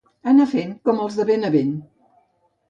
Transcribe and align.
Anar 0.31 0.47
fent, 0.53 0.71
com 0.89 1.03
els 1.03 1.19
de 1.19 1.27
Benavent. 1.31 1.71